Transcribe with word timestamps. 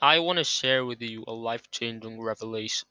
I 0.00 0.18
want 0.18 0.38
to 0.38 0.44
share 0.44 0.84
with 0.84 1.00
you 1.00 1.24
a 1.26 1.32
life 1.32 1.70
changing 1.70 2.20
revelation. 2.20 2.86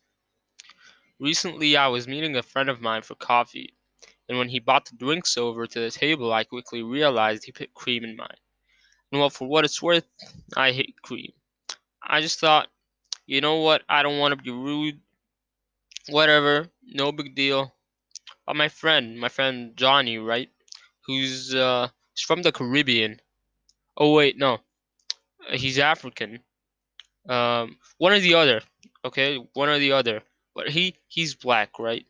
Recently, 1.19 1.77
I 1.77 1.87
was 1.87 2.07
meeting 2.07 2.35
a 2.35 2.43
friend 2.43 2.69
of 2.69 2.81
mine 2.81 3.01
for 3.01 3.15
coffee, 3.15 3.75
and 4.27 4.37
when 4.37 4.49
he 4.49 4.59
brought 4.59 4.85
the 4.85 4.95
drinks 4.95 5.37
over 5.37 5.67
to 5.67 5.79
the 5.79 5.91
table, 5.91 6.33
I 6.33 6.43
quickly 6.43 6.81
realized 6.81 7.43
he 7.43 7.51
put 7.51 7.73
cream 7.73 8.03
in 8.03 8.15
mine. 8.15 8.37
And 9.11 9.19
well, 9.19 9.29
for 9.29 9.47
what 9.47 9.65
it's 9.65 9.81
worth, 9.81 10.07
I 10.55 10.71
hate 10.71 11.01
cream. 11.01 11.33
I 12.01 12.21
just 12.21 12.39
thought, 12.39 12.69
you 13.25 13.41
know 13.41 13.57
what, 13.57 13.83
I 13.87 14.01
don't 14.03 14.19
want 14.19 14.35
to 14.35 14.43
be 14.43 14.51
rude. 14.51 14.99
Whatever, 16.09 16.69
no 16.83 17.11
big 17.11 17.35
deal. 17.35 17.73
But 18.45 18.55
my 18.55 18.69
friend, 18.69 19.19
my 19.19 19.29
friend 19.29 19.75
Johnny, 19.77 20.17
right? 20.17 20.49
Who's 21.05 21.53
uh 21.53 21.89
he's 22.13 22.23
from 22.25 22.41
the 22.41 22.51
Caribbean. 22.51 23.21
Oh 23.97 24.13
wait, 24.13 24.37
no. 24.37 24.59
He's 25.51 25.79
African. 25.79 26.39
Um 27.27 27.77
one 27.97 28.13
or 28.13 28.19
the 28.19 28.35
other. 28.35 28.61
Okay, 29.05 29.37
one 29.53 29.69
or 29.69 29.79
the 29.79 29.91
other. 29.93 30.21
But 30.55 30.69
he 30.69 30.97
he's 31.07 31.35
black, 31.35 31.79
right? 31.79 32.05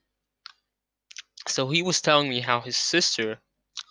So 1.47 1.69
he 1.69 1.81
was 1.81 2.01
telling 2.01 2.29
me 2.29 2.39
how 2.39 2.61
his 2.61 2.77
sister, 2.77 3.39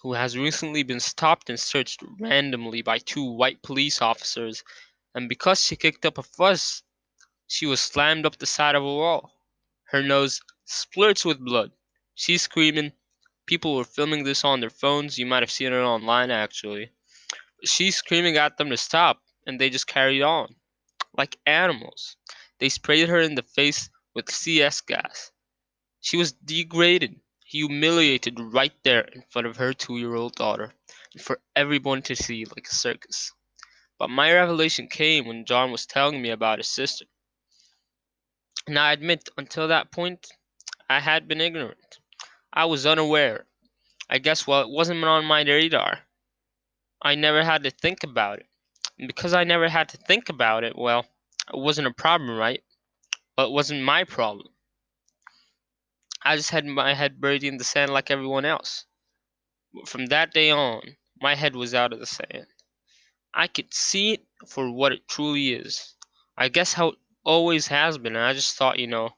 who 0.03 0.15
has 0.15 0.39
recently 0.39 0.83
been 0.83 1.01
stopped 1.01 1.51
and 1.51 1.61
searched 1.61 2.03
randomly 2.19 2.83
by 2.83 2.99
two 2.99 3.25
white 3.25 3.63
police 3.63 4.01
officers, 4.01 4.65
and 5.15 5.29
because 5.29 5.63
she 5.63 5.77
kicked 5.77 6.07
up 6.07 6.19
a 6.19 6.23
fuss, 6.23 6.83
she 7.47 7.67
was 7.67 7.81
slammed 7.81 8.25
up 8.25 8.39
the 8.39 8.47
side 8.47 8.75
of 8.75 8.83
a 8.83 8.87
wall. 8.87 9.33
Her 9.85 10.03
nose 10.03 10.41
splurts 10.67 11.25
with 11.25 11.45
blood. 11.45 11.73
She's 12.15 12.43
screaming. 12.43 12.93
People 13.47 13.77
were 13.77 13.85
filming 13.85 14.25
this 14.25 14.45
on 14.45 14.61
their 14.61 14.71
phones. 14.71 15.19
You 15.19 15.27
might 15.27 15.43
have 15.43 15.51
seen 15.51 15.73
it 15.73 15.77
online 15.77 16.31
actually. 16.31 16.93
She's 17.65 17.97
screaming 17.97 18.37
at 18.39 18.57
them 18.57 18.71
to 18.71 18.77
stop, 18.77 19.23
and 19.47 19.61
they 19.61 19.69
just 19.71 19.87
carried 19.87 20.23
on. 20.23 20.55
Like 21.17 21.39
animals. 21.47 22.17
They 22.59 22.69
sprayed 22.69 23.09
her 23.09 23.21
in 23.21 23.35
the 23.35 23.43
face 23.43 23.91
with 24.15 24.31
CS 24.31 24.81
gas. 24.81 25.31
She 26.01 26.17
was 26.17 26.33
degraded, 26.33 27.21
humiliated 27.45 28.39
right 28.41 28.73
there 28.83 29.03
in 29.03 29.23
front 29.31 29.47
of 29.47 29.57
her 29.57 29.73
two 29.73 29.99
year 29.99 30.15
old 30.15 30.35
daughter, 30.35 30.75
and 31.13 31.23
for 31.23 31.41
everyone 31.55 32.03
to 32.03 32.17
see 32.17 32.45
like 32.45 32.67
a 32.67 32.75
circus. 32.75 33.33
But 33.99 34.11
my 34.11 34.33
revelation 34.33 34.89
came 34.89 35.27
when 35.27 35.45
John 35.45 35.71
was 35.71 35.87
telling 35.87 36.21
me 36.21 36.31
about 36.31 36.59
his 36.59 36.69
sister. 36.69 37.05
And 38.67 38.79
I 38.79 38.93
admit, 38.93 39.29
until 39.37 39.69
that 39.69 39.93
point, 39.93 40.29
I 40.89 41.01
had 41.01 41.29
been 41.29 41.41
ignorant. 41.41 41.99
I 42.53 42.65
was 42.67 42.87
unaware. 42.87 43.47
I 44.09 44.19
guess, 44.19 44.47
well, 44.47 44.63
it 44.63 44.69
wasn't 44.69 45.05
on 45.05 45.25
my 45.25 45.43
radar. 45.43 46.01
I 47.01 47.15
never 47.15 47.43
had 47.43 47.63
to 47.65 47.71
think 47.71 48.05
about 48.05 48.41
it. 48.41 48.47
Because 48.99 49.35
I 49.35 49.45
never 49.45 49.69
had 49.69 49.89
to 49.91 49.97
think 49.97 50.29
about 50.29 50.65
it, 50.65 50.77
well, 50.77 51.07
it 51.53 51.59
wasn't 51.59 51.89
a 51.89 51.93
problem, 51.93 52.37
right? 52.37 52.63
But 53.37 53.49
it 53.49 53.53
wasn't 53.53 53.83
my 53.83 54.05
problem. 54.05 54.49
I 56.23 56.37
just 56.37 56.51
had 56.51 56.65
my 56.65 56.95
head 56.95 57.21
buried 57.21 57.45
in 57.45 57.57
the 57.57 57.65
sand 57.65 57.93
like 57.93 58.11
everyone 58.11 58.45
else. 58.45 58.87
But 59.75 59.89
From 59.89 60.07
that 60.07 60.33
day 60.33 60.51
on, 60.51 60.97
my 61.21 61.35
head 61.35 61.57
was 61.57 61.75
out 61.75 61.93
of 61.93 62.01
the 62.01 62.07
sand. 62.07 62.47
I 63.35 63.47
could 63.49 63.73
see 63.73 64.13
it 64.13 64.27
for 64.47 64.71
what 64.71 64.93
it 64.93 65.09
truly 65.09 65.55
is. 65.55 65.95
I 66.37 66.49
guess 66.49 66.73
how 66.75 66.89
it 66.89 66.99
always 67.25 67.69
has 67.69 67.99
been, 67.99 68.17
and 68.17 68.25
I 68.25 68.35
just 68.35 68.57
thought, 68.57 68.79
you 68.79 68.87
know, 68.87 69.17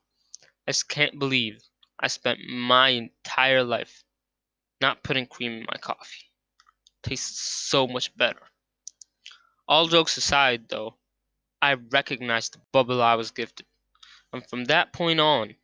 I 0.66 0.72
just 0.72 0.88
can't 0.88 1.19
believe 1.19 1.62
I 1.98 2.09
spent 2.09 2.41
my 2.48 2.91
entire 2.91 3.64
life 3.64 4.05
not 4.81 5.03
putting 5.03 5.27
cream 5.27 5.53
in 5.53 5.66
my 5.70 5.78
coffee. 5.78 6.31
It 7.05 7.09
tastes 7.09 7.41
so 7.41 7.86
much 7.86 8.16
better. 8.16 8.41
All 9.67 9.89
jokes 9.89 10.17
aside, 10.17 10.69
though, 10.69 10.97
I 11.62 11.75
recognized 11.75 12.55
the 12.55 12.61
bubble 12.73 13.03
I 13.03 13.15
was 13.15 13.31
gifted. 13.31 13.67
And 14.33 14.47
from 14.47 14.67
that 14.67 14.93
point 14.93 15.21
on, 15.21 15.55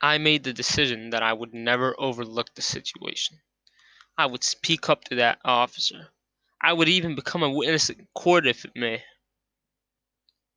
I 0.00 0.16
made 0.18 0.44
the 0.44 0.52
decision 0.52 1.10
that 1.10 1.22
I 1.22 1.32
would 1.34 1.52
never 1.52 1.94
overlook 1.98 2.54
the 2.54 2.62
situation. 2.62 3.40
I 4.16 4.26
would 4.26 4.44
speak 4.44 4.88
up 4.88 5.04
to 5.04 5.16
that 5.16 5.40
officer. 5.44 6.08
I 6.62 6.72
would 6.72 6.88
even 6.88 7.14
become 7.14 7.42
a 7.42 7.50
witness 7.50 7.90
in 7.90 8.08
court 8.14 8.46
if 8.46 8.64
it 8.64 8.72
may. 8.74 9.04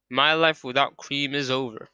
My 0.10 0.34
life 0.34 0.64
without 0.64 0.96
cream 0.96 1.36
is 1.36 1.52
over. 1.52 1.90